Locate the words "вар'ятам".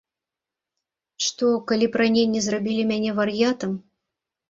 3.25-3.71